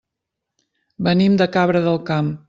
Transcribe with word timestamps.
Venim 1.09 1.35
de 1.43 1.49
Cabra 1.57 1.83
del 1.89 2.01
Camp. 2.09 2.37